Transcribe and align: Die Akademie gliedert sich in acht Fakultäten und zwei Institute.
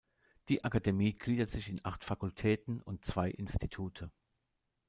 Die 0.49 0.63
Akademie 0.63 1.13
gliedert 1.13 1.51
sich 1.51 1.69
in 1.69 1.79
acht 1.85 2.03
Fakultäten 2.03 2.81
und 2.81 3.05
zwei 3.05 3.29
Institute. 3.29 4.09